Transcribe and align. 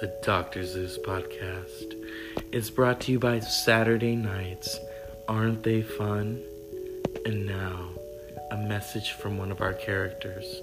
the 0.00 0.06
Dr. 0.22 0.64
Zeus 0.64 0.96
podcast 0.96 1.96
is 2.52 2.70
brought 2.70 3.00
to 3.00 3.12
you 3.12 3.18
by 3.18 3.40
Saturday 3.40 4.14
Nights. 4.14 4.78
Aren't 5.26 5.64
they 5.64 5.82
fun? 5.82 6.40
And 7.26 7.46
now, 7.46 7.88
a 8.52 8.56
message 8.58 9.12
from 9.12 9.38
one 9.38 9.50
of 9.50 9.60
our 9.60 9.72
characters. 9.72 10.62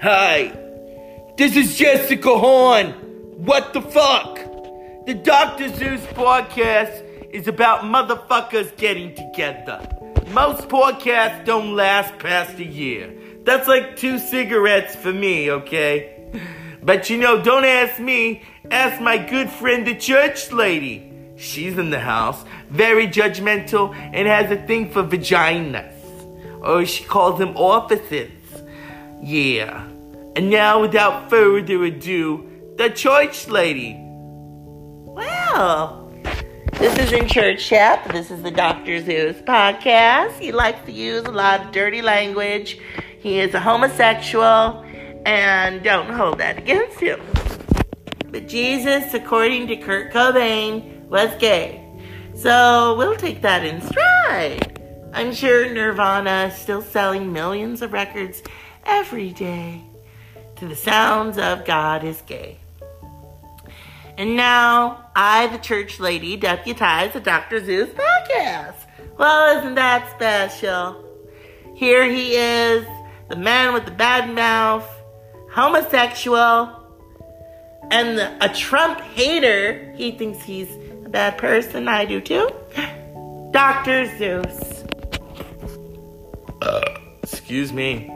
Hi, 0.00 0.56
this 1.36 1.54
is 1.54 1.76
Jessica 1.76 2.38
Horn. 2.38 2.92
What 3.36 3.74
the 3.74 3.82
fuck? 3.82 4.36
The 5.04 5.20
Dr. 5.22 5.68
Zeus 5.68 6.00
podcast 6.14 7.04
is 7.30 7.46
about 7.46 7.82
motherfuckers 7.82 8.74
getting 8.78 9.14
together. 9.14 9.86
Most 10.32 10.68
podcasts 10.68 11.44
don't 11.44 11.76
last 11.76 12.18
past 12.18 12.58
a 12.58 12.64
year. 12.64 13.12
That's 13.44 13.66
like 13.66 13.96
two 13.96 14.18
cigarettes 14.18 14.94
for 14.94 15.12
me, 15.12 15.50
okay? 15.50 16.16
But 16.82 17.10
you 17.10 17.18
know, 17.18 17.42
don't 17.42 17.64
ask 17.64 18.00
me, 18.00 18.42
ask 18.70 19.00
my 19.00 19.18
good 19.18 19.50
friend 19.50 19.86
the 19.86 19.94
church 19.94 20.52
lady. 20.52 21.06
She's 21.36 21.78
in 21.78 21.90
the 21.90 22.00
house, 22.00 22.44
very 22.68 23.06
judgmental, 23.06 23.94
and 23.94 24.28
has 24.28 24.50
a 24.50 24.66
thing 24.66 24.90
for 24.90 25.02
vaginas. 25.02 25.94
Or 26.62 26.84
she 26.84 27.04
calls 27.04 27.38
them 27.38 27.56
offices. 27.56 28.30
Yeah. 29.22 29.86
And 30.36 30.50
now, 30.50 30.82
without 30.82 31.30
further 31.30 31.82
ado, 31.84 32.46
the 32.76 32.90
church 32.90 33.48
lady. 33.48 33.96
Well, 33.98 36.12
this 36.72 36.98
is 36.98 37.12
in 37.12 37.26
church 37.26 37.66
chat. 37.66 38.06
This 38.12 38.30
is 38.30 38.42
the 38.42 38.50
Dr. 38.50 39.02
Zeus 39.02 39.36
podcast. 39.38 40.38
He 40.38 40.52
likes 40.52 40.84
to 40.86 40.92
use 40.92 41.24
a 41.24 41.32
lot 41.32 41.64
of 41.64 41.72
dirty 41.72 42.00
language. 42.00 42.78
He 43.20 43.38
is 43.38 43.52
a 43.54 43.60
homosexual, 43.60 44.82
and 45.26 45.82
don't 45.82 46.10
hold 46.10 46.38
that 46.38 46.58
against 46.58 46.98
him. 46.98 47.20
But 48.30 48.48
Jesus, 48.48 49.12
according 49.12 49.66
to 49.68 49.76
Kurt 49.76 50.12
Cobain, 50.12 51.04
was 51.06 51.30
gay. 51.38 51.86
So 52.34 52.94
we'll 52.96 53.16
take 53.16 53.42
that 53.42 53.64
in 53.64 53.82
stride. 53.82 54.80
I'm 55.12 55.34
sure 55.34 55.70
Nirvana 55.70 56.50
is 56.50 56.54
still 56.54 56.80
selling 56.80 57.32
millions 57.32 57.82
of 57.82 57.92
records 57.92 58.42
every 58.84 59.32
day 59.32 59.82
to 60.56 60.66
the 60.66 60.76
sounds 60.76 61.36
of 61.36 61.64
God 61.64 62.04
is 62.04 62.22
gay. 62.22 62.58
And 64.16 64.36
now 64.36 65.10
I, 65.14 65.48
the 65.48 65.58
church 65.58 66.00
lady, 66.00 66.36
deputize 66.36 67.12
the 67.12 67.20
Dr. 67.20 67.64
Zeus 67.64 67.90
podcast. 67.90 68.76
Well, 69.18 69.58
isn't 69.58 69.74
that 69.74 70.10
special? 70.10 71.04
Here 71.74 72.04
he 72.04 72.36
is, 72.36 72.86
the 73.30 73.36
man 73.36 73.72
with 73.72 73.84
the 73.84 73.92
bad 73.92 74.34
mouth, 74.34 74.86
homosexual, 75.52 76.76
and 77.90 78.18
the, 78.18 78.44
a 78.44 78.52
Trump 78.52 79.00
hater. 79.00 79.92
He 79.96 80.10
thinks 80.10 80.42
he's 80.42 80.68
a 81.06 81.08
bad 81.08 81.38
person. 81.38 81.88
I 81.88 82.04
do 82.04 82.20
too. 82.20 82.50
Dr. 83.52 84.18
Zeus. 84.18 84.84
Uh, 86.60 86.82
excuse 87.22 87.72
me. 87.72 88.12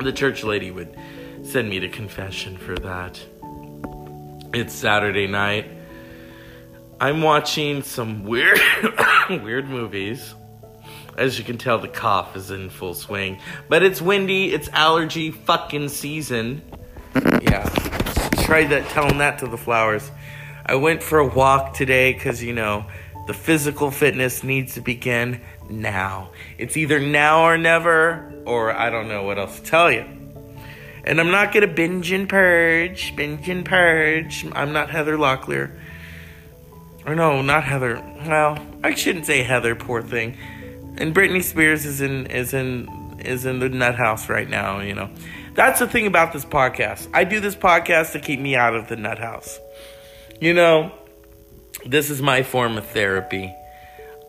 The 0.00 0.12
church 0.12 0.44
lady 0.44 0.70
would 0.70 0.94
send 1.42 1.70
me 1.70 1.80
to 1.80 1.88
confession 1.88 2.58
for 2.58 2.76
that. 2.76 3.18
It's 4.52 4.74
Saturday 4.74 5.26
night. 5.26 5.70
I'm 7.00 7.22
watching 7.22 7.82
some 7.82 8.24
weird 8.24 8.60
weird 9.30 9.68
movies. 9.70 10.34
As 11.16 11.38
you 11.38 11.44
can 11.44 11.58
tell, 11.58 11.78
the 11.78 11.88
cough 11.88 12.36
is 12.36 12.50
in 12.50 12.70
full 12.70 12.94
swing. 12.94 13.38
But 13.68 13.82
it's 13.82 14.00
windy, 14.00 14.52
it's 14.52 14.68
allergy 14.70 15.30
fucking 15.30 15.88
season. 15.88 16.62
Yeah. 17.42 17.68
Try 18.42 18.64
that 18.64 18.88
telling 18.90 19.18
that 19.18 19.38
to 19.40 19.46
the 19.46 19.58
flowers. 19.58 20.10
I 20.64 20.76
went 20.76 21.02
for 21.02 21.18
a 21.18 21.26
walk 21.26 21.74
today 21.74 22.12
because 22.12 22.42
you 22.42 22.52
know 22.52 22.86
the 23.26 23.34
physical 23.34 23.90
fitness 23.90 24.42
needs 24.42 24.74
to 24.74 24.80
begin 24.80 25.40
now. 25.68 26.30
It's 26.58 26.76
either 26.76 26.98
now 26.98 27.44
or 27.44 27.58
never, 27.58 28.32
or 28.46 28.72
I 28.72 28.90
don't 28.90 29.08
know 29.08 29.22
what 29.22 29.38
else 29.38 29.60
to 29.60 29.62
tell 29.64 29.92
you. 29.92 30.04
And 31.04 31.20
I'm 31.20 31.30
not 31.30 31.52
gonna 31.52 31.66
binge 31.66 32.10
and 32.12 32.28
purge, 32.28 33.14
binge 33.16 33.48
and 33.48 33.64
purge. 33.64 34.46
I'm 34.52 34.72
not 34.72 34.90
Heather 34.90 35.16
Locklear. 35.16 35.78
Or 37.04 37.14
no, 37.14 37.42
not 37.42 37.64
Heather. 37.64 38.00
Well, 38.26 38.58
I 38.84 38.94
shouldn't 38.94 39.26
say 39.26 39.42
Heather, 39.42 39.74
poor 39.74 40.02
thing. 40.02 40.36
And 40.96 41.14
Britney 41.14 41.42
Spears 41.42 41.86
is 41.86 42.00
in 42.00 42.26
is 42.26 42.52
in 42.52 42.88
is 43.20 43.46
in 43.46 43.58
the 43.58 43.68
nut 43.68 43.94
house 43.94 44.28
right 44.28 44.48
now, 44.48 44.80
you 44.80 44.94
know. 44.94 45.10
That's 45.54 45.80
the 45.80 45.86
thing 45.86 46.06
about 46.06 46.32
this 46.32 46.44
podcast. 46.44 47.08
I 47.12 47.24
do 47.24 47.40
this 47.40 47.54
podcast 47.54 48.12
to 48.12 48.20
keep 48.20 48.40
me 48.40 48.56
out 48.56 48.74
of 48.74 48.88
the 48.88 48.96
nut 48.96 49.18
house. 49.18 49.58
You 50.40 50.54
know, 50.54 50.92
this 51.86 52.10
is 52.10 52.22
my 52.22 52.42
form 52.42 52.78
of 52.78 52.86
therapy. 52.86 53.54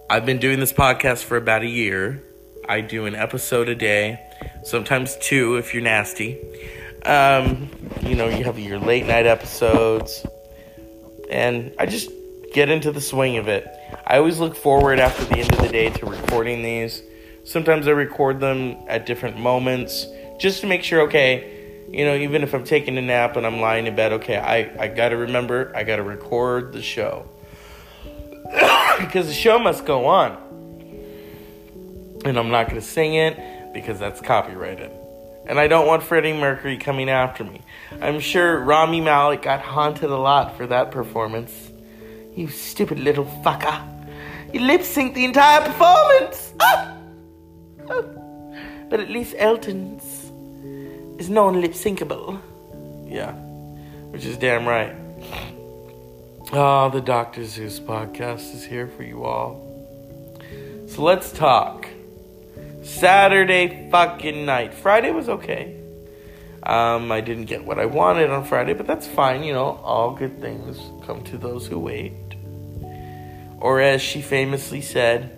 I've 0.09 0.25
been 0.25 0.39
doing 0.39 0.59
this 0.59 0.73
podcast 0.73 1.23
for 1.23 1.37
about 1.37 1.63
a 1.63 1.67
year. 1.67 2.23
I 2.67 2.81
do 2.81 3.05
an 3.05 3.15
episode 3.15 3.67
a 3.69 3.75
day, 3.75 4.19
sometimes 4.63 5.17
two 5.17 5.55
if 5.57 5.73
you're 5.73 5.83
nasty. 5.83 6.39
Um, 7.05 7.69
you 8.01 8.15
know, 8.15 8.27
you 8.27 8.43
have 8.43 8.59
your 8.59 8.79
late 8.79 9.05
night 9.05 9.25
episodes, 9.25 10.25
and 11.29 11.73
I 11.77 11.85
just 11.85 12.09
get 12.53 12.69
into 12.69 12.91
the 12.91 13.01
swing 13.01 13.37
of 13.37 13.47
it. 13.47 13.67
I 14.05 14.17
always 14.17 14.39
look 14.39 14.55
forward 14.55 14.99
after 14.99 15.25
the 15.25 15.39
end 15.39 15.51
of 15.51 15.59
the 15.59 15.69
day 15.69 15.89
to 15.89 16.05
recording 16.05 16.61
these. 16.61 17.01
Sometimes 17.43 17.87
I 17.87 17.91
record 17.91 18.39
them 18.39 18.77
at 18.87 19.05
different 19.05 19.37
moments 19.37 20.07
just 20.39 20.61
to 20.61 20.67
make 20.67 20.83
sure, 20.83 21.01
okay, 21.01 21.85
you 21.89 22.05
know, 22.05 22.15
even 22.15 22.43
if 22.43 22.53
I'm 22.53 22.63
taking 22.63 22.97
a 22.97 23.01
nap 23.01 23.35
and 23.35 23.45
I'm 23.45 23.59
lying 23.59 23.87
in 23.87 23.95
bed, 23.95 24.13
okay, 24.13 24.37
I, 24.37 24.83
I 24.83 24.87
gotta 24.87 25.17
remember, 25.17 25.73
I 25.75 25.83
gotta 25.83 26.03
record 26.03 26.73
the 26.73 26.81
show. 26.81 27.27
because 28.99 29.27
the 29.27 29.33
show 29.33 29.59
must 29.59 29.85
go 29.85 30.05
on. 30.05 30.37
And 32.25 32.37
I'm 32.37 32.49
not 32.49 32.69
gonna 32.69 32.81
sing 32.81 33.15
it 33.15 33.73
because 33.73 33.99
that's 33.99 34.21
copyrighted. 34.21 34.91
And 35.45 35.59
I 35.59 35.67
don't 35.67 35.87
want 35.87 36.03
Freddie 36.03 36.33
Mercury 36.33 36.77
coming 36.77 37.09
after 37.09 37.43
me. 37.43 37.61
I'm 37.99 38.19
sure 38.19 38.59
Rami 38.59 39.01
Malek 39.01 39.41
got 39.41 39.61
haunted 39.61 40.09
a 40.09 40.17
lot 40.17 40.55
for 40.55 40.67
that 40.67 40.91
performance. 40.91 41.72
You 42.35 42.47
stupid 42.47 42.99
little 42.99 43.25
fucker. 43.43 43.81
You 44.53 44.61
lip 44.61 44.81
synced 44.81 45.13
the 45.13 45.25
entire 45.25 45.61
performance. 45.61 46.53
Ah! 46.59 46.97
But 48.89 48.99
at 48.99 49.09
least 49.09 49.33
Elton's 49.39 50.31
is 51.19 51.29
non 51.29 51.61
lip 51.61 51.71
syncable. 51.71 52.39
Yeah, 53.07 53.31
which 54.11 54.23
is 54.23 54.37
damn 54.37 54.67
right. 54.67 54.95
Oh, 56.51 56.91
the 56.91 57.01
Dr. 57.01 57.43
Zeus 57.45 57.79
podcast 57.79 58.53
is 58.53 58.63
here 58.63 58.87
for 58.87 59.01
you 59.01 59.23
all. 59.23 59.59
So 60.87 61.01
let's 61.01 61.31
talk. 61.31 61.87
Saturday 62.83 63.89
fucking 63.89 64.45
night. 64.45 64.73
Friday 64.75 65.09
was 65.09 65.27
okay. 65.27 65.82
Um, 66.65 67.11
I 67.11 67.19
didn't 67.19 67.45
get 67.45 67.65
what 67.65 67.77
I 67.77 67.85
wanted 67.85 68.29
on 68.29 68.45
Friday, 68.45 68.73
but 68.73 68.87
that's 68.87 69.05
fine. 69.05 69.43
You 69.43 69.53
know, 69.53 69.79
all 69.83 70.15
good 70.15 70.39
things 70.39 70.79
come 71.05 71.21
to 71.25 71.37
those 71.37 71.67
who 71.67 71.77
wait. 71.77 72.13
Or 73.59 73.81
as 73.81 74.01
she 74.01 74.21
famously 74.21 74.81
said, 74.81 75.37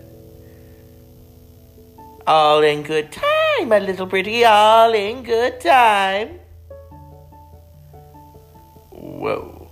all 2.27 2.61
in 2.61 2.83
good 2.83 3.11
time, 3.11 3.69
my 3.69 3.79
little 3.79 4.07
pretty, 4.07 4.45
all 4.45 4.93
in 4.93 5.23
good 5.23 5.59
time. 5.61 6.39
Whoa. 8.91 9.71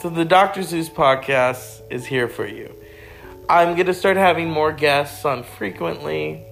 So 0.00 0.10
the 0.10 0.24
Dr. 0.24 0.62
Zeus 0.62 0.88
podcast 0.88 1.80
is 1.90 2.04
here 2.04 2.28
for 2.28 2.46
you. 2.46 2.74
I'm 3.48 3.74
going 3.74 3.86
to 3.86 3.94
start 3.94 4.16
having 4.16 4.50
more 4.50 4.72
guests 4.72 5.24
on 5.24 5.42
frequently. 5.42 6.44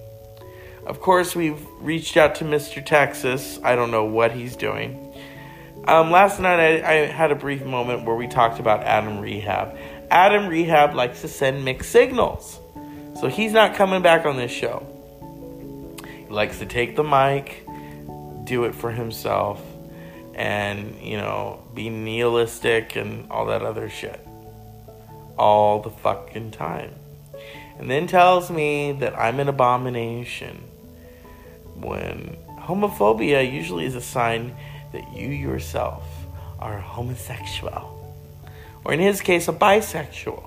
Of 0.85 0.99
course, 0.99 1.33
we've 1.33 1.65
reached 1.79 2.17
out 2.17 2.35
to 2.35 2.43
Mr. 2.43 2.85
Texas. 2.85 3.57
I 3.63 3.75
don't 3.75 3.89
know 3.89 4.03
what 4.03 4.33
he's 4.33 4.57
doing. 4.57 5.13
Um, 5.85 6.11
last 6.11 6.41
night, 6.41 6.59
I, 6.59 6.91
I 6.91 6.93
had 7.05 7.31
a 7.31 7.35
brief 7.35 7.63
moment 7.63 8.05
where 8.05 8.15
we 8.15 8.27
talked 8.27 8.59
about 8.59 8.83
Adam 8.83 9.19
Rehab. 9.19 9.77
Adam 10.11 10.47
Rehab 10.47 10.93
likes 10.93 11.21
to 11.21 11.29
send 11.29 11.63
mixed 11.63 11.91
signals. 11.91 12.59
So 13.19 13.27
he's 13.27 13.53
not 13.53 13.75
coming 13.75 14.01
back 14.01 14.25
on 14.25 14.35
this 14.35 14.51
show. 14.51 14.85
He 16.05 16.25
likes 16.33 16.59
to 16.59 16.65
take 16.65 16.97
the 16.97 17.03
mic, 17.03 17.65
do 18.43 18.65
it 18.65 18.75
for 18.75 18.91
himself, 18.91 19.61
and, 20.35 20.99
you 20.99 21.15
know, 21.15 21.63
be 21.73 21.89
nihilistic 21.89 22.97
and 22.97 23.31
all 23.31 23.45
that 23.45 23.61
other 23.61 23.89
shit. 23.89 24.19
All 25.37 25.81
the 25.81 25.91
fucking 25.91 26.51
time. 26.51 26.93
And 27.79 27.89
then 27.89 28.07
tells 28.07 28.51
me 28.51 28.91
that 28.93 29.17
I'm 29.17 29.39
an 29.39 29.47
abomination 29.47 30.63
when 31.75 32.37
homophobia 32.59 33.51
usually 33.51 33.85
is 33.85 33.95
a 33.95 34.01
sign 34.01 34.55
that 34.91 35.15
you 35.15 35.27
yourself 35.27 36.03
are 36.59 36.79
homosexual, 36.79 38.15
or 38.85 38.93
in 38.93 38.99
his 38.99 39.21
case, 39.21 39.47
a 39.47 39.53
bisexual. 39.53 40.43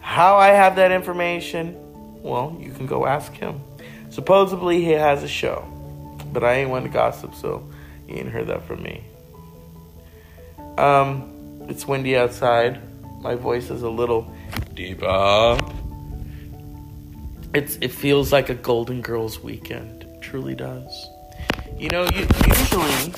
How 0.00 0.36
I 0.36 0.48
have 0.48 0.76
that 0.76 0.92
information, 0.92 1.76
well, 2.22 2.56
you 2.60 2.72
can 2.72 2.86
go 2.86 3.06
ask 3.06 3.32
him. 3.32 3.60
Supposedly, 4.10 4.84
he 4.84 4.90
has 4.90 5.22
a 5.22 5.28
show. 5.28 5.64
But 6.32 6.44
I 6.44 6.54
ain't 6.54 6.70
one 6.70 6.84
to 6.84 6.88
gossip, 6.88 7.34
so 7.34 7.68
you 8.08 8.16
ain't 8.16 8.28
heard 8.28 8.48
that 8.48 8.64
from 8.64 8.82
me. 8.82 9.04
Um, 10.78 11.66
it's 11.68 11.86
windy 11.86 12.16
outside. 12.16 12.80
My 13.20 13.34
voice 13.34 13.70
is 13.70 13.82
a 13.82 13.88
little 13.88 14.32
deeper. 14.74 15.58
It's 17.52 17.76
it 17.80 17.90
feels 17.90 18.32
like 18.32 18.48
a 18.48 18.54
Golden 18.54 19.02
Girls 19.02 19.42
weekend. 19.42 19.99
Truly 20.30 20.54
does. 20.54 21.10
You 21.76 21.88
know, 21.88 22.04
you, 22.04 22.24
usually 22.46 23.12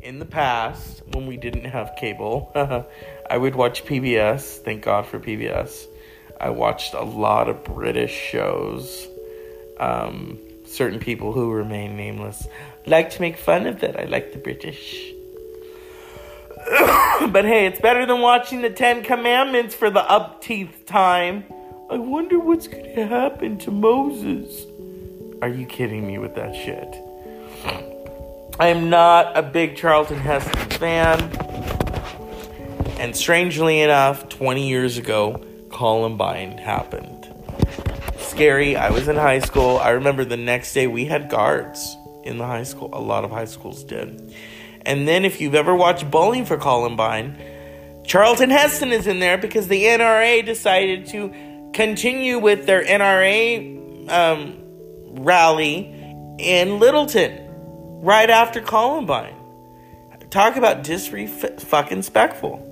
in 0.00 0.20
the 0.20 0.24
past 0.24 1.02
when 1.12 1.26
we 1.26 1.36
didn't 1.36 1.64
have 1.64 1.96
cable, 1.96 2.52
I 3.28 3.36
would 3.36 3.56
watch 3.56 3.84
PBS. 3.84 4.58
Thank 4.58 4.84
God 4.84 5.06
for 5.06 5.18
PBS. 5.18 5.86
I 6.40 6.50
watched 6.50 6.94
a 6.94 7.02
lot 7.02 7.48
of 7.48 7.64
British 7.64 8.12
shows. 8.12 9.08
Um, 9.80 10.38
certain 10.66 11.00
people 11.00 11.32
who 11.32 11.50
remain 11.50 11.96
nameless 11.96 12.46
like 12.86 13.10
to 13.10 13.20
make 13.20 13.36
fun 13.36 13.66
of 13.66 13.80
that. 13.80 13.98
I 13.98 14.04
like 14.04 14.30
the 14.30 14.38
British. 14.38 15.12
but 17.32 17.44
hey, 17.44 17.66
it's 17.66 17.80
better 17.80 18.06
than 18.06 18.20
watching 18.20 18.62
the 18.62 18.70
Ten 18.70 19.02
Commandments 19.02 19.74
for 19.74 19.90
the 19.90 20.02
upteenth 20.02 20.86
time. 20.86 21.42
I 21.90 21.96
wonder 21.96 22.38
what's 22.38 22.68
going 22.68 22.94
to 22.94 23.04
happen 23.04 23.58
to 23.58 23.72
Moses. 23.72 24.69
Are 25.42 25.48
you 25.48 25.64
kidding 25.64 26.06
me 26.06 26.18
with 26.18 26.34
that 26.34 26.54
shit? 26.54 26.94
I 28.58 28.68
am 28.68 28.90
not 28.90 29.38
a 29.38 29.42
big 29.42 29.74
Charlton 29.74 30.18
Heston 30.18 30.70
fan. 30.78 31.18
And 32.98 33.16
strangely 33.16 33.80
enough, 33.80 34.28
20 34.28 34.68
years 34.68 34.98
ago, 34.98 35.42
Columbine 35.70 36.58
happened. 36.58 37.32
Scary. 38.18 38.76
I 38.76 38.90
was 38.90 39.08
in 39.08 39.16
high 39.16 39.38
school. 39.38 39.78
I 39.78 39.90
remember 39.90 40.26
the 40.26 40.36
next 40.36 40.74
day 40.74 40.86
we 40.86 41.06
had 41.06 41.30
guards 41.30 41.96
in 42.22 42.36
the 42.36 42.44
high 42.44 42.64
school. 42.64 42.90
A 42.92 43.00
lot 43.00 43.24
of 43.24 43.30
high 43.30 43.46
schools 43.46 43.82
did. 43.82 44.34
And 44.84 45.08
then, 45.08 45.24
if 45.24 45.40
you've 45.40 45.54
ever 45.54 45.74
watched 45.74 46.10
Bowling 46.10 46.44
for 46.44 46.58
Columbine, 46.58 47.38
Charlton 48.04 48.50
Heston 48.50 48.92
is 48.92 49.06
in 49.06 49.20
there 49.20 49.38
because 49.38 49.68
the 49.68 49.84
NRA 49.84 50.44
decided 50.44 51.06
to 51.08 51.32
continue 51.72 52.38
with 52.38 52.66
their 52.66 52.84
NRA 52.84 54.10
um, 54.10 54.59
rally 55.10 55.94
in 56.38 56.78
Littleton 56.78 57.48
right 58.02 58.30
after 58.30 58.60
Columbine. 58.60 59.36
Talk 60.30 60.56
about 60.56 60.84
disrespectful. 60.84 62.66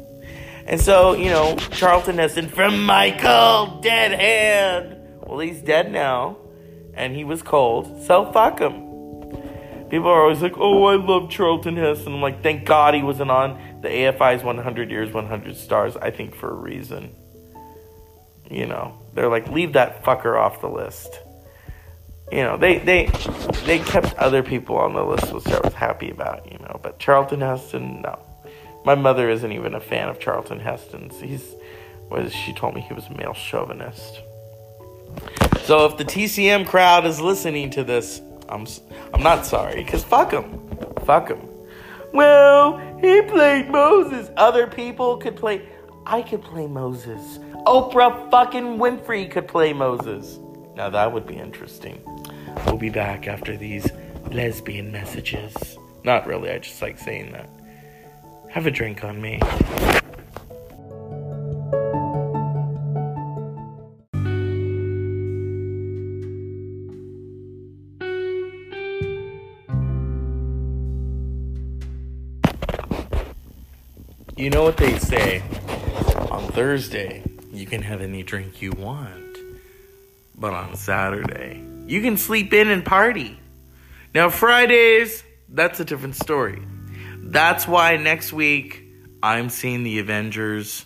And 0.65 0.81
so, 0.81 1.15
you 1.15 1.31
know, 1.31 1.57
Charlton 1.73 2.19
Heston 2.19 2.49
from 2.49 2.85
Michael 2.85 3.81
Deadhand. 3.81 4.97
Well, 5.23 5.41
he's 5.41 5.61
dead 5.61 5.91
now, 5.91 6.37
and 6.95 7.17
he 7.17 7.25
was 7.25 7.43
cold, 7.43 8.03
so 8.05 8.31
fuck 8.33 8.61
him. 8.61 8.87
People 9.89 10.09
are 10.09 10.23
always 10.23 10.41
like, 10.43 10.57
oh, 10.57 10.85
I 10.85 10.97
love 10.97 11.31
Charlton 11.31 11.77
Heston. 11.77 12.15
I'm 12.15 12.21
like, 12.21 12.43
thank 12.43 12.65
God 12.65 12.95
he 12.95 13.03
wasn't 13.03 13.31
on 13.31 13.81
the 13.81 13.89
AFI's 13.89 14.45
100 14.45 14.91
Years, 14.91 15.13
100 15.13 15.57
Stars, 15.57 15.97
I 15.97 16.11
think 16.11 16.35
for 16.35 16.51
a 16.51 16.55
reason. 16.55 17.15
You 18.51 18.67
know, 18.67 18.99
they're 19.15 19.29
like, 19.29 19.49
leave 19.49 19.73
that 19.73 20.05
fucker 20.05 20.39
off 20.39 20.61
the 20.61 20.69
list. 20.69 21.19
You 22.31 22.43
know, 22.43 22.57
they 22.57 22.79
they 22.79 23.07
they 23.65 23.79
kept 23.79 24.15
other 24.15 24.43
people 24.43 24.77
on 24.77 24.95
the 24.95 25.03
list, 25.03 25.33
which 25.33 25.47
I 25.47 25.61
was 25.61 25.73
happy 25.75 26.11
about. 26.11 26.51
You 26.51 26.59
know, 26.59 26.79
but 26.83 26.99
Charlton 26.99 27.41
Heston, 27.41 28.03
no. 28.03 28.19
My 28.85 28.95
mother 28.95 29.29
isn't 29.31 29.53
even 29.53 29.75
a 29.75 29.81
fan 29.81 30.09
of 30.09 30.21
Charlton 30.21 30.61
Heston's. 30.61 31.21
He's, 31.21 31.55
was 32.11 32.33
she 32.33 32.53
told 32.53 32.75
me 32.75 32.81
he 32.81 32.95
was 32.95 33.07
a 33.07 33.15
male 33.15 33.35
chauvinist. 33.35 34.21
So 35.63 35.87
if 35.87 35.97
the 35.97 36.05
TCM 36.05 36.67
crowd 36.67 37.07
is 37.07 37.21
listening 37.21 37.71
to 37.71 37.85
this, 37.85 38.21
I'm 38.49 38.67
I'm 39.13 39.23
not 39.23 39.47
sorry, 39.47 39.85
cause 39.85 40.05
fuck 40.05 40.33
him, 40.33 40.69
fuck 41.05 41.29
him. 41.29 41.41
Well, 42.13 42.79
he 43.01 43.23
played 43.23 43.71
Moses. 43.71 44.31
Other 44.37 44.67
people 44.67 45.19
could 45.19 45.37
play. 45.37 45.69
I 46.07 46.23
could 46.23 46.43
play 46.43 46.67
Moses. 46.67 47.39
Oprah 47.67 48.31
fucking 48.31 48.79
Winfrey 48.79 49.31
could 49.31 49.47
play 49.47 49.73
Moses. 49.73 50.39
Now 50.75 50.89
that 50.91 51.13
would 51.13 51.27
be 51.27 51.37
interesting. 51.37 52.01
We'll 52.67 52.77
be 52.77 52.91
back 52.91 53.27
after 53.27 53.57
these 53.57 53.91
lesbian 54.31 54.93
messages. 54.93 55.79
Not 56.05 56.27
really, 56.27 56.51
I 56.51 56.59
just 56.59 56.81
like 56.81 56.99
saying 56.99 57.33
that. 57.33 57.49
Have 58.51 58.67
a 58.67 58.71
drink 58.71 59.05
on 59.05 59.21
me. 59.21 59.41
You 74.39 74.51
know 74.51 74.63
what 74.63 74.77
they 74.77 74.99
say? 75.01 75.43
On 76.31 76.47
Thursday, 76.53 77.25
you 77.53 77.67
can 77.67 77.83
have 77.83 78.01
any 78.01 78.23
drink 78.23 78.63
you 78.63 78.71
want. 78.71 79.37
But 80.37 80.55
on 80.55 80.77
Saturday, 80.77 81.68
you 81.89 82.03
can 82.03 82.17
sleep 82.17 82.53
in 82.53 82.69
and 82.69 82.85
party. 82.85 83.39
Now, 84.15 84.29
Fridays, 84.29 85.25
that's 85.49 85.81
a 85.81 85.85
different 85.85 86.17
story. 86.17 86.63
That's 87.17 87.67
why 87.67 87.97
next 87.97 88.33
week 88.33 88.85
I'm 89.23 89.49
seeing 89.49 89.83
the 89.83 89.99
Avengers 89.99 90.85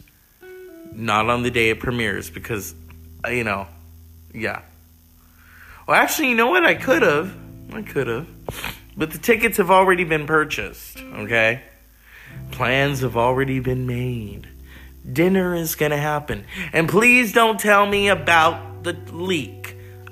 not 0.92 1.28
on 1.28 1.42
the 1.42 1.50
day 1.50 1.70
it 1.70 1.80
premieres 1.80 2.30
because, 2.30 2.74
uh, 3.26 3.30
you 3.30 3.44
know, 3.44 3.66
yeah. 4.32 4.62
Well, 5.86 5.96
actually, 5.96 6.28
you 6.30 6.36
know 6.36 6.48
what? 6.48 6.64
I 6.64 6.74
could 6.74 7.02
have. 7.02 7.36
I 7.72 7.82
could 7.82 8.06
have. 8.06 8.28
But 8.96 9.10
the 9.10 9.18
tickets 9.18 9.56
have 9.56 9.70
already 9.70 10.04
been 10.04 10.26
purchased, 10.26 10.98
okay? 10.98 11.62
Plans 12.50 13.00
have 13.00 13.16
already 13.16 13.60
been 13.60 13.86
made. 13.86 14.48
Dinner 15.10 15.54
is 15.54 15.74
gonna 15.74 15.96
happen. 15.96 16.44
And 16.72 16.88
please 16.88 17.32
don't 17.32 17.58
tell 17.58 17.86
me 17.86 18.08
about 18.08 18.84
the 18.84 18.92
leak. 19.10 19.61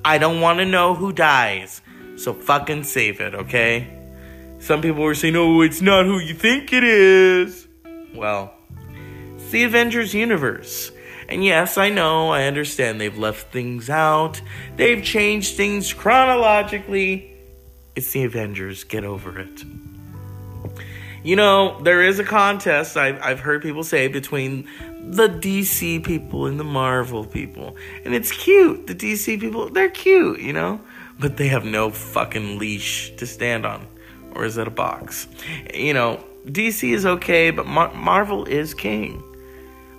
I 0.05 0.19
don't 0.19 0.41
wanna 0.41 0.64
know 0.64 0.94
who 0.94 1.12
dies. 1.12 1.82
So 2.17 2.35
fucking 2.35 2.85
save 2.85 3.20
it, 3.20 3.35
okay? 3.35 3.97
Some 4.58 4.82
people 4.82 5.02
were 5.02 5.14
saying, 5.14 5.37
oh, 5.37 5.62
it's 5.62 5.81
not 5.81 6.05
who 6.05 6.19
you 6.19 6.35
think 6.35 6.73
it 6.73 6.85
is. 6.85 7.67
Well, 8.14 8.52
it's 9.37 9.50
the 9.50 9.64
Avengers 9.64 10.12
universe. 10.12 10.93
And 11.31 11.44
yes, 11.44 11.79
I 11.79 11.88
know, 11.88 12.31
I 12.31 12.44
understand 12.44 13.00
they've 13.00 13.17
left 13.17 13.52
things 13.52 13.88
out, 13.88 14.42
they've 14.76 15.02
changed 15.02 15.57
things 15.57 15.95
chronologically. 15.95 17.33
It's 17.95 18.12
the 18.12 18.25
Avengers, 18.25 18.85
get 18.85 19.04
over 19.04 19.38
it. 19.38 19.64
You 21.23 21.37
know, 21.37 21.80
there 21.83 22.02
is 22.02 22.19
a 22.19 22.25
contest, 22.25 22.97
I've, 22.97 23.21
I've 23.23 23.40
heard 23.40 23.62
people 23.62 23.85
say, 23.85 24.09
between 24.09 24.69
the 25.09 25.28
DC 25.28 26.04
people 26.04 26.47
and 26.47 26.61
the 26.61 26.64
Marvel 26.64 27.25
people. 27.25 27.76
And 28.04 28.14
it's 28.14 28.33
cute. 28.33 28.87
The 28.87 28.95
DC 28.95 29.40
people, 29.40 29.71
they're 29.71 29.90
cute, 29.90 30.40
you 30.40 30.52
know? 30.52 30.80
But 31.19 31.37
they 31.37 31.49
have 31.49 31.64
no 31.64 31.90
fucking 31.90 32.59
leash 32.59 33.14
to 33.16 33.26
stand 33.26 33.66
on. 33.66 33.87
Or 34.35 34.45
is 34.45 34.57
it 34.57 34.69
a 34.69 34.71
box? 34.71 35.26
You 35.75 35.95
know, 35.95 36.25
DC 36.47 36.92
is 36.92 37.04
okay, 37.04 37.50
but 37.50 37.66
Mar- 37.66 37.92
Marvel 37.95 38.45
is 38.45 38.75
king. 38.75 39.23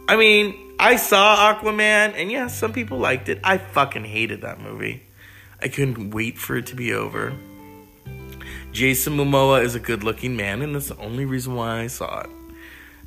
I 0.08 0.16
mean, 0.16 0.56
I 0.80 0.96
saw 0.96 1.54
Aquaman, 1.54 2.14
and 2.16 2.32
yeah, 2.32 2.48
some 2.48 2.74
people 2.74 2.98
liked 2.98 3.30
it. 3.30 3.40
I 3.44 3.58
fucking 3.58 4.06
hated 4.06 4.42
that 4.42 4.60
movie. 4.60 5.04
I 5.62 5.68
couldn't 5.68 6.12
wait 6.12 6.38
for 6.38 6.58
it 6.58 6.66
to 6.68 6.76
be 6.76 6.94
over. 6.94 7.34
Jason 8.72 9.18
Momoa 9.18 9.64
is 9.64 9.76
a 9.76 9.80
good 9.80 10.04
looking 10.04 10.36
man, 10.36 10.62
and 10.62 10.74
that's 10.74 10.88
the 10.88 10.98
only 10.98 11.26
reason 11.26 11.56
why 11.56 11.82
I 11.82 11.88
saw 11.88 12.22
it. 12.22 12.30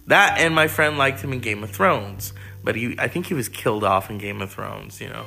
That 0.07 0.39
and 0.39 0.55
my 0.55 0.69
friend 0.69 0.99
liked 0.99 1.21
him 1.21 1.33
in 1.33 1.41
Game 1.41 1.65
of 1.65 1.71
Thrones, 1.71 2.33
but 2.63 2.77
he 2.77 2.95
I 2.99 3.09
think 3.09 3.27
he 3.27 3.35
was 3.35 3.49
killed 3.49 3.85
off 3.85 4.11
in 4.11 4.19
Game 4.19 4.43
of 4.43 4.53
Thrones, 4.53 5.01
you 5.01 5.09
know. 5.09 5.25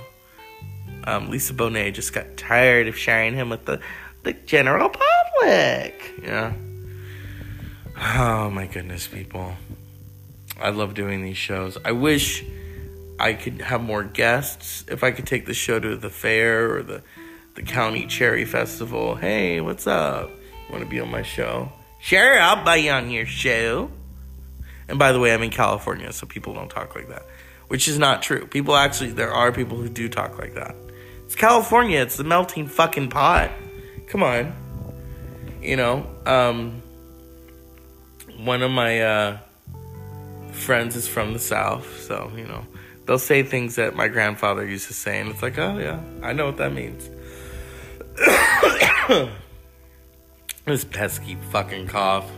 Um, 1.04 1.30
Lisa 1.30 1.54
Bonet 1.54 1.94
just 1.94 2.14
got 2.14 2.38
tired 2.38 2.88
of 2.88 2.98
sharing 2.98 3.34
him 3.34 3.50
with 3.50 3.66
the, 3.66 3.80
the 4.24 4.34
general 4.34 4.90
public. 4.90 6.14
Yeah. 6.22 6.54
Oh 8.00 8.50
my 8.50 8.68
goodness, 8.68 9.08
people. 9.08 9.54
I 10.60 10.70
love 10.70 10.94
doing 10.94 11.24
these 11.24 11.38
shows. 11.38 11.78
I 11.86 11.94
wish 11.94 12.44
I 13.20 13.34
could 13.34 13.62
have 13.62 13.82
more 13.82 14.04
guests. 14.04 14.86
If 14.88 15.04
I 15.04 15.12
could 15.12 15.26
take 15.26 15.46
the 15.46 15.54
show 15.54 15.80
to 15.80 15.96
the 15.96 16.10
fair 16.10 16.76
or 16.76 16.84
the 16.84 17.04
the 17.56 17.64
county 17.64 18.06
cherry 18.06 18.46
festival. 18.46 19.16
Hey, 19.16 19.62
what's 19.62 19.88
up? 19.88 20.30
Want 20.70 20.84
to 20.84 20.90
be 20.90 21.00
on 21.00 21.10
my 21.10 21.24
show? 21.24 21.72
Sure, 22.00 22.40
I'll 22.40 22.64
buy 22.64 22.76
you 22.76 22.92
on 22.92 23.10
your 23.10 23.26
show. 23.26 23.90
And 24.90 24.98
by 24.98 25.12
the 25.12 25.20
way, 25.20 25.34
I'm 25.34 25.44
in 25.44 25.50
California, 25.50 26.12
so 26.14 26.26
people 26.26 26.54
don't 26.54 26.70
talk 26.70 26.96
like 26.96 27.10
that, 27.10 27.26
which 27.68 27.88
is 27.88 27.98
not 27.98 28.22
true. 28.22 28.48
People 28.48 28.76
actually, 28.76 29.12
there 29.12 29.32
are 29.32 29.52
people 29.52 29.78
who 29.78 29.90
do 29.90 30.08
talk 30.08 30.38
like 30.38 30.56
that. 30.56 30.76
It's 31.26 31.36
California. 31.36 32.02
It's 32.02 32.16
the 32.16 32.24
melting 32.24 32.68
fucking 32.68 33.10
pot. 33.10 33.52
Come 34.08 34.24
on. 34.24 34.54
You 35.62 35.76
know, 35.76 36.08
um, 36.26 36.82
one 38.38 38.62
of 38.64 38.72
my 38.72 39.02
uh, 39.02 39.38
friends 40.52 40.96
is 40.96 41.08
from 41.08 41.34
the 41.34 41.40
South, 41.40 42.00
so, 42.00 42.32
you 42.36 42.46
know, 42.46 42.66
they'll 43.06 43.20
say 43.20 43.44
things 43.44 43.76
that 43.76 43.96
my 43.96 44.08
grandfather 44.08 44.66
used 44.66 44.88
to 44.88 44.94
say, 44.94 45.20
and 45.20 45.30
it's 45.30 45.42
like, 45.42 45.58
oh, 45.58 45.78
yeah, 45.78 46.00
I 46.22 46.32
know 46.34 46.46
what 46.46 46.58
that 46.58 46.74
means. 46.74 47.10
This 50.68 50.84
pesky 50.84 51.36
fucking 51.52 51.88
cough 51.88 52.30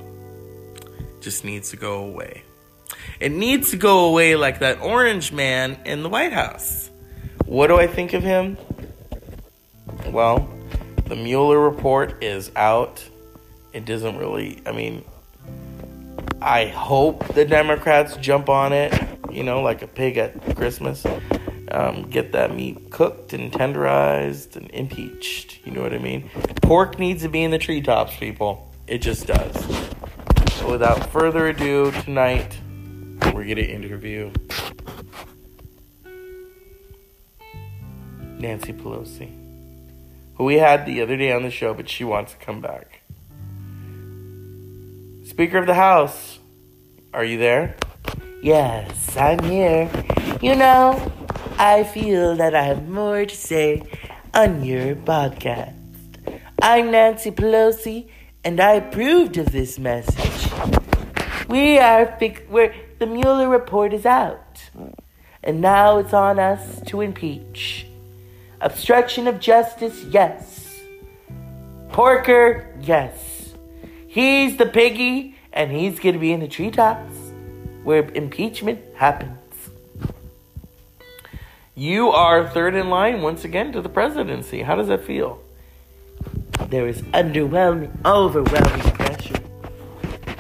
just 1.21 1.43
needs 1.43 1.71
to 1.71 1.77
go 1.77 2.03
away. 2.03 2.43
It 3.19 3.31
needs 3.31 3.71
to 3.71 3.77
go 3.77 4.05
away 4.05 4.35
like 4.35 4.59
that 4.59 4.81
orange 4.81 5.31
man 5.31 5.79
in 5.85 6.03
the 6.03 6.09
White 6.09 6.33
House. 6.33 6.89
What 7.45 7.67
do 7.67 7.77
I 7.77 7.87
think 7.87 8.13
of 8.13 8.23
him? 8.23 8.57
Well, 10.07 10.49
the 11.05 11.15
Mueller 11.15 11.59
report 11.59 12.23
is 12.23 12.51
out. 12.55 13.03
It 13.73 13.85
doesn't 13.85 14.17
really, 14.17 14.61
I 14.65 14.71
mean, 14.71 15.03
I 16.41 16.67
hope 16.67 17.33
the 17.33 17.45
Democrats 17.45 18.15
jump 18.17 18.49
on 18.49 18.73
it, 18.73 18.93
you 19.31 19.43
know, 19.43 19.61
like 19.61 19.81
a 19.81 19.87
pig 19.87 20.17
at 20.17 20.55
Christmas. 20.55 21.05
Um, 21.71 22.09
get 22.09 22.31
that 22.31 22.55
meat 22.55 22.89
cooked 22.89 23.33
and 23.33 23.51
tenderized 23.51 24.55
and 24.55 24.71
impeached. 24.71 25.59
You 25.65 25.71
know 25.71 25.81
what 25.81 25.93
I 25.93 25.99
mean? 25.99 26.29
Pork 26.63 26.97
needs 26.97 27.21
to 27.23 27.29
be 27.29 27.43
in 27.43 27.51
the 27.51 27.59
treetops, 27.59 28.15
people. 28.15 28.73
It 28.87 28.99
just 28.99 29.27
does. 29.27 29.88
Without 30.69 31.09
further 31.11 31.47
ado, 31.47 31.91
tonight 32.03 32.55
we're 33.33 33.43
gonna 33.43 33.61
interview 33.61 34.31
Nancy 38.37 38.73
Pelosi, 38.73 39.31
who 40.35 40.43
we 40.43 40.59
had 40.59 40.85
the 40.85 41.01
other 41.01 41.17
day 41.17 41.31
on 41.31 41.41
the 41.41 41.49
show, 41.49 41.73
but 41.73 41.89
she 41.89 42.03
wants 42.03 42.33
to 42.33 42.37
come 42.37 42.61
back. 42.61 43.01
Speaker 45.27 45.57
of 45.57 45.65
the 45.65 45.73
House, 45.73 46.37
are 47.15 47.25
you 47.25 47.39
there? 47.39 47.75
Yes, 48.43 49.17
I'm 49.17 49.39
here. 49.39 49.89
You 50.39 50.55
know, 50.55 51.11
I 51.57 51.83
feel 51.83 52.35
that 52.35 52.53
I 52.53 52.61
have 52.61 52.87
more 52.87 53.25
to 53.25 53.35
say 53.35 53.89
on 54.35 54.63
your 54.63 54.95
podcast. 54.95 55.73
I'm 56.61 56.91
Nancy 56.91 57.31
Pelosi, 57.31 58.07
and 58.43 58.61
I 58.61 58.73
approved 58.73 59.35
of 59.37 59.51
this 59.51 59.79
message. 59.79 60.28
We 61.49 61.79
are 61.79 62.15
we're, 62.47 62.75
the 62.99 63.07
Mueller 63.07 63.49
report 63.49 63.91
is 63.91 64.05
out, 64.05 64.69
and 65.43 65.59
now 65.59 65.97
it's 65.97 66.13
on 66.13 66.37
us 66.37 66.79
to 66.83 67.01
impeach. 67.01 67.87
Obstruction 68.61 69.25
of 69.27 69.39
justice, 69.39 70.03
yes. 70.03 70.79
Porker, 71.91 72.71
yes. 72.79 73.55
He's 74.05 74.57
the 74.57 74.67
piggy, 74.67 75.37
and 75.51 75.71
he's 75.71 75.99
going 75.99 76.13
to 76.13 76.19
be 76.19 76.31
in 76.31 76.39
the 76.39 76.47
treetops 76.47 77.15
where 77.81 78.07
impeachment 78.13 78.81
happens. 78.93 79.39
You 81.73 82.09
are 82.09 82.47
third 82.47 82.75
in 82.75 82.91
line 82.91 83.23
once 83.23 83.43
again 83.43 83.71
to 83.71 83.81
the 83.81 83.89
presidency. 83.89 84.61
How 84.61 84.75
does 84.75 84.89
that 84.89 85.03
feel? 85.03 85.41
There 86.67 86.87
is 86.87 87.01
underwhelming, 87.01 87.89
overwhelming 88.05 88.88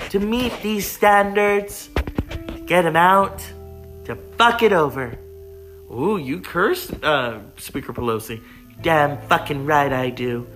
to 0.09 0.19
meet 0.19 0.53
these 0.61 0.89
standards, 0.89 1.89
to 1.95 2.63
get 2.65 2.83
them 2.83 2.95
out, 2.95 3.45
to 4.05 4.15
fuck 4.37 4.63
it 4.63 4.73
over. 4.73 5.17
Ooh, 5.91 6.17
you 6.17 6.39
cursed, 6.39 7.03
uh, 7.03 7.39
Speaker 7.57 7.93
Pelosi. 7.93 8.41
Damn 8.81 9.21
fucking 9.27 9.65
right 9.65 9.91
I 9.91 10.09
do. 10.09 10.47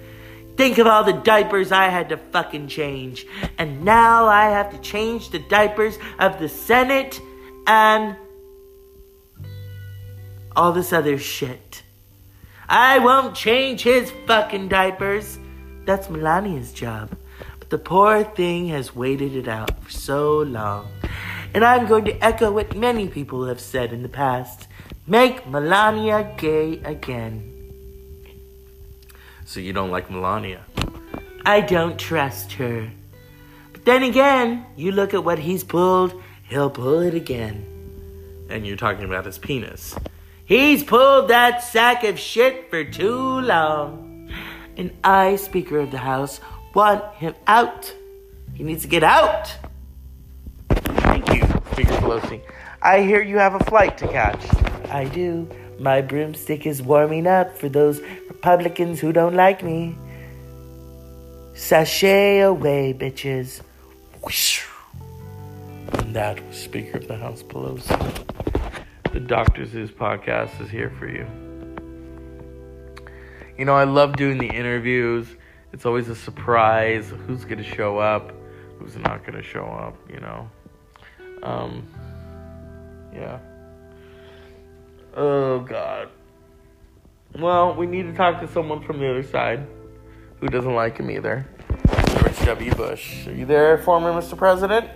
Think 0.55 0.77
of 0.77 0.85
all 0.85 1.03
the 1.03 1.13
diapers 1.13 1.71
I 1.71 1.87
had 1.87 2.09
to 2.09 2.17
fucking 2.17 2.67
change. 2.67 3.25
And 3.57 3.83
now 3.83 4.27
I 4.27 4.45
have 4.45 4.71
to 4.71 4.77
change 4.79 5.29
the 5.29 5.39
diapers 5.39 5.97
of 6.19 6.39
the 6.39 6.47
Senate 6.47 7.19
and 7.65 8.15
all 10.55 10.71
this 10.71 10.93
other 10.93 11.17
shit. 11.17 11.83
I 12.69 12.99
won't 12.99 13.35
change 13.35 13.81
his 13.81 14.11
fucking 14.27 14.67
diapers. 14.67 15.39
That's 15.85 16.07
Melania's 16.07 16.71
job. 16.71 17.17
The 17.73 17.79
poor 17.79 18.23
thing 18.23 18.67
has 18.67 18.95
waited 18.95 19.35
it 19.35 19.47
out 19.47 19.83
for 19.83 19.89
so 19.89 20.37
long. 20.41 20.91
And 21.55 21.65
I'm 21.65 21.87
going 21.87 22.05
to 22.05 22.23
echo 22.23 22.51
what 22.51 22.77
many 22.77 23.07
people 23.07 23.47
have 23.47 23.59
said 23.59 23.91
in 23.91 24.03
the 24.03 24.09
past 24.09 24.67
make 25.07 25.47
Melania 25.47 26.35
gay 26.37 26.77
again. 26.83 27.41
So 29.45 29.59
you 29.59 29.73
don't 29.73 29.89
like 29.89 30.11
Melania? 30.11 30.61
I 31.47 31.61
don't 31.61 31.97
trust 31.97 32.51
her. 32.61 32.91
But 33.71 33.85
then 33.85 34.03
again, 34.03 34.67
you 34.75 34.91
look 34.91 35.15
at 35.15 35.23
what 35.23 35.39
he's 35.39 35.63
pulled, 35.63 36.13
he'll 36.43 36.69
pull 36.69 36.99
it 36.99 37.15
again. 37.15 37.65
And 38.51 38.67
you're 38.67 38.77
talking 38.77 39.05
about 39.05 39.25
his 39.25 39.39
penis. 39.39 39.95
He's 40.45 40.83
pulled 40.83 41.29
that 41.29 41.63
sack 41.63 42.03
of 42.03 42.19
shit 42.19 42.69
for 42.69 42.83
too 42.83 43.41
long. 43.41 44.29
And 44.77 44.91
I, 45.03 45.37
Speaker 45.37 45.79
of 45.79 45.89
the 45.89 45.97
House, 45.97 46.39
want 46.73 47.03
him 47.15 47.35
out. 47.47 47.93
He 48.53 48.63
needs 48.63 48.83
to 48.83 48.87
get 48.87 49.03
out. 49.03 49.53
Thank 50.69 51.29
you, 51.33 51.43
Speaker 51.71 51.93
Pelosi. 51.97 52.41
I 52.81 53.01
hear 53.01 53.21
you 53.21 53.37
have 53.37 53.55
a 53.55 53.63
flight 53.65 53.97
to 53.99 54.07
catch. 54.07 54.43
I 54.89 55.05
do. 55.05 55.47
My 55.79 56.01
broomstick 56.01 56.65
is 56.65 56.81
warming 56.81 57.27
up 57.27 57.57
for 57.57 57.69
those 57.69 58.01
Republicans 58.27 58.99
who 58.99 59.11
don't 59.11 59.35
like 59.35 59.63
me. 59.63 59.97
Sashay 61.55 62.39
away, 62.41 62.93
bitches. 62.93 63.61
Whoosh. 64.21 64.65
And 65.93 66.15
that 66.15 66.45
was 66.47 66.57
Speaker 66.57 66.97
of 66.97 67.07
the 67.07 67.17
House 67.17 67.43
Pelosi. 67.43 68.23
The 69.11 69.19
Dr. 69.19 69.65
Zeus 69.65 69.91
podcast 69.91 70.59
is 70.61 70.69
here 70.69 70.91
for 70.97 71.07
you. 71.07 71.27
You 73.57 73.65
know, 73.65 73.75
I 73.75 73.83
love 73.83 74.15
doing 74.17 74.39
the 74.39 74.47
interviews. 74.47 75.27
It's 75.73 75.87
always 75.87 76.07
a 76.07 76.15
surprise 76.15 77.11
who's 77.25 77.45
going 77.45 77.57
to 77.57 77.63
show 77.63 77.97
up, 77.97 78.31
who's 78.77 78.95
not 78.95 79.25
going 79.25 79.33
to 79.33 79.41
show 79.41 79.65
up, 79.65 79.97
you 80.07 80.19
know. 80.19 80.47
Um, 81.41 81.87
yeah. 83.11 83.39
Oh, 85.15 85.59
God. 85.61 86.09
Well, 87.39 87.73
we 87.73 87.87
need 87.87 88.03
to 88.03 88.13
talk 88.13 88.39
to 88.41 88.47
someone 88.47 88.83
from 88.83 88.99
the 88.99 89.09
other 89.09 89.23
side 89.23 89.65
who 90.39 90.47
doesn't 90.47 90.75
like 90.75 90.97
him 90.97 91.09
either. 91.09 91.47
George 92.07 92.39
W. 92.45 92.75
Bush. 92.75 93.25
Are 93.25 93.33
you 93.33 93.47
there, 93.47 93.79
former 93.79 94.13
Mr. 94.13 94.37
President? 94.37 94.87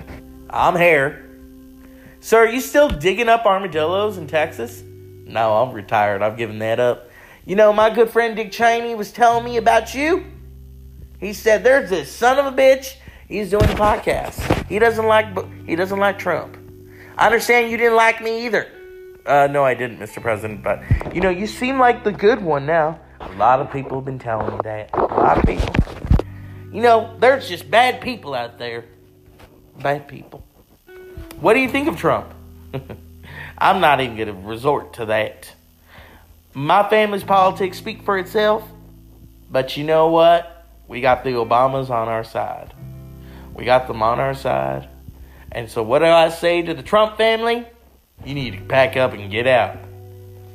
I'm 0.52 0.76
here. 0.76 1.28
Sir, 2.20 2.46
are 2.46 2.50
you 2.50 2.62
still 2.62 2.88
digging 2.88 3.30
up 3.30 3.48
armadillos 3.48 4.20
in 4.20 4.28
Texas? 4.28 4.84
No, 5.26 5.58
I'm 5.58 5.74
retired. 5.74 6.22
I've 6.22 6.38
given 6.38 6.60
that 6.60 6.80
up. 6.80 7.10
You 7.46 7.56
know, 7.56 7.74
my 7.74 7.90
good 7.90 8.12
friend 8.12 8.36
Dick 8.36 8.52
Cheney 8.52 8.94
was 8.94 9.12
telling 9.12 9.44
me 9.44 9.58
about 9.58 9.96
you. 9.96 10.37
He 11.20 11.34
said 11.34 11.64
there's 11.64 11.90
this 11.90 12.12
son 12.12 12.38
of 12.38 12.46
a 12.46 12.56
bitch. 12.56 12.96
He's 13.28 13.50
doing 13.50 13.66
a 13.66 13.76
podcast. 13.76 14.66
He 14.68 14.80
doesn't 14.80 15.06
like 15.06 15.28
he 15.66 15.76
doesn't 15.76 16.00
like 16.00 16.20
Trump. 16.20 16.58
I 17.18 17.26
understand 17.26 17.72
you 17.72 17.78
didn't 17.78 17.96
like 17.96 18.22
me 18.22 18.46
either. 18.46 18.68
Uh, 19.26 19.48
no, 19.48 19.64
I 19.64 19.74
didn't, 19.74 20.00
Mr. 20.00 20.22
President. 20.22 20.64
But 20.64 20.82
you 21.14 21.22
know, 21.22 21.30
you 21.30 21.48
seem 21.48 21.80
like 21.80 22.04
the 22.04 22.12
good 22.12 22.42
one 22.42 22.66
now. 22.66 23.00
A 23.20 23.32
lot 23.34 23.60
of 23.60 23.72
people 23.72 23.98
have 23.98 24.06
been 24.06 24.20
telling 24.20 24.54
me 24.54 24.60
that. 24.64 24.92
A 24.94 25.02
lot 25.02 25.38
of 25.38 25.46
people. 25.46 25.76
You 26.72 26.82
know, 26.82 27.16
there's 27.20 27.50
just 27.50 27.70
bad 27.70 28.02
people 28.02 28.34
out 28.34 28.60
there. 28.60 28.86
Bad 29.82 30.08
people. 30.08 30.46
What 31.40 31.54
do 31.54 31.60
you 31.60 31.70
think 31.70 31.88
of 31.88 31.98
Trump? 31.98 32.34
I'm 33.58 33.82
not 33.82 34.00
even 34.02 34.16
going 34.16 34.28
to 34.28 34.48
resort 34.48 34.94
to 34.94 35.06
that. 35.06 35.52
My 36.54 36.88
family's 36.88 37.24
politics 37.24 37.78
speak 37.78 38.04
for 38.04 38.18
itself, 38.18 38.64
but 39.50 39.78
you 39.78 39.84
know 39.84 40.10
what? 40.10 40.57
We 40.88 41.02
got 41.02 41.24
the 41.24 41.32
Obamas 41.32 41.90
on 41.90 42.08
our 42.08 42.24
side. 42.24 42.74
We 43.54 43.66
got 43.66 43.88
them 43.88 44.02
on 44.02 44.20
our 44.20 44.34
side. 44.34 44.90
And 45.52 45.70
so, 45.70 45.84
what 45.84 46.00
do 46.00 46.06
I 46.06 46.30
say 46.30 46.62
to 46.62 46.74
the 46.74 46.84
Trump 46.84 47.18
family? 47.18 47.66
You 48.26 48.34
need 48.34 48.58
to 48.58 48.62
pack 48.62 48.98
up 48.98 49.14
and 49.14 49.32
get 49.32 49.48
out. 49.48 49.78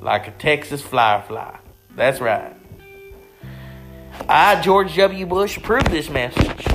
Like 0.01 0.29
a 0.29 0.33
Texas 0.33 0.83
fly 0.83 1.23
fly. 1.27 1.59
That's 1.95 2.21
right. 2.21 2.55
I, 4.29 4.61
George 4.61 4.97
W. 4.97 5.27
Bush, 5.27 5.57
approve 5.57 5.85
this 5.85 6.09
message. 6.09 6.67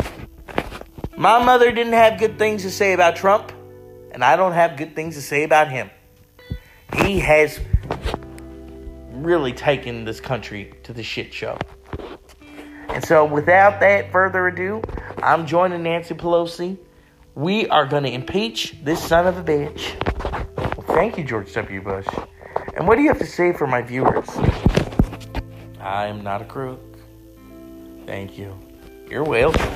My 1.17 1.43
mother 1.43 1.71
didn't 1.71 1.93
have 1.93 2.19
good 2.19 2.37
things 2.37 2.63
to 2.63 2.71
say 2.71 2.93
about 2.93 3.15
Trump 3.15 3.51
and 4.17 4.23
I 4.23 4.35
don't 4.35 4.53
have 4.53 4.77
good 4.77 4.95
things 4.95 5.13
to 5.13 5.21
say 5.21 5.43
about 5.43 5.69
him. 5.69 5.91
He 7.03 7.19
has 7.19 7.59
really 9.11 9.53
taken 9.53 10.05
this 10.05 10.19
country 10.19 10.73
to 10.81 10.91
the 10.91 11.03
shit 11.03 11.31
show. 11.31 11.59
And 12.89 13.03
so, 13.03 13.25
without 13.25 13.79
that 13.79 14.11
further 14.11 14.47
ado, 14.47 14.81
I'm 15.21 15.45
joining 15.45 15.83
Nancy 15.83 16.15
Pelosi. 16.15 16.77
We 17.35 17.67
are 17.67 17.85
going 17.85 18.03
to 18.03 18.11
impeach 18.11 18.75
this 18.83 19.03
son 19.03 19.27
of 19.27 19.37
a 19.37 19.43
bitch. 19.43 19.95
Well, 20.77 20.87
thank 20.95 21.17
you, 21.17 21.23
George 21.23 21.53
W. 21.53 21.81
Bush. 21.81 22.07
And 22.75 22.87
what 22.87 22.95
do 22.95 23.01
you 23.01 23.09
have 23.09 23.19
to 23.19 23.25
say 23.25 23.53
for 23.53 23.67
my 23.67 23.81
viewers? 23.81 24.27
I'm 25.79 26.23
not 26.23 26.41
a 26.41 26.45
crook. 26.45 26.79
Thank 28.05 28.37
you. 28.37 28.57
You're 29.09 29.23
welcome. 29.23 29.71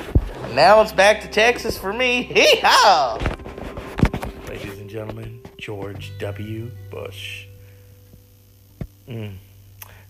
Now 0.53 0.81
it's 0.81 0.91
back 0.91 1.21
to 1.21 1.27
Texas 1.27 1.77
for 1.77 1.93
me. 1.93 2.23
Hee 2.35 2.59
haw! 2.63 3.17
Ladies 4.47 4.79
and 4.79 4.89
gentlemen, 4.89 5.41
George 5.57 6.11
W. 6.19 6.71
Bush. 6.89 7.45
Mm. 9.07 9.35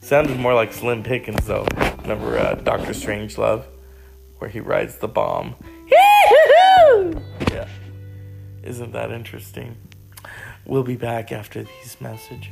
Sounded 0.01 0.37
more 0.39 0.53
like 0.53 0.73
Slim 0.73 1.03
Pickens, 1.03 1.45
though. 1.45 1.65
Remember 2.03 2.37
uh, 2.37 2.55
Doctor 2.55 2.91
Strangelove? 2.91 3.63
where 4.41 4.49
he 4.49 4.59
rides 4.59 4.97
the 4.97 5.07
bomb. 5.07 5.55
Yeah. 7.51 7.67
Isn't 8.63 8.91
that 8.91 9.11
interesting? 9.11 9.77
We'll 10.65 10.81
be 10.81 10.95
back 10.95 11.31
after 11.31 11.61
these 11.61 11.97
messages. 12.01 12.49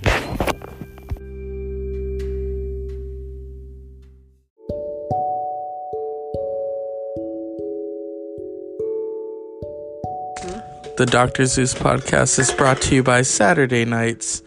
The 10.98 11.08
Dr. 11.10 11.48
Zeus 11.48 11.74
podcast 11.74 12.38
is 12.38 12.52
brought 12.52 12.82
to 12.84 12.94
you 12.94 13.02
by 13.02 13.24
Saturday 13.24 13.86
Nights. 13.86 14.44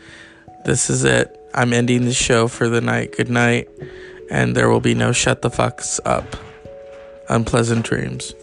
This 0.65 0.89
is 0.89 1.03
it. 1.03 1.42
I'm 1.55 1.73
ending 1.73 2.05
the 2.05 2.15
show 2.15 2.49
for 2.49 2.69
the 2.69 2.81
night. 2.81 3.17
Good 3.17 3.31
night. 3.31 3.69
And 4.31 4.57
there 4.57 4.71
will 4.71 4.81
be 4.81 4.95
no 4.95 5.13
shut 5.13 5.43
the 5.43 5.51
fucks 5.51 6.01
up. 6.05 6.37
Unpleasant 7.29 7.85
dreams. 7.85 8.35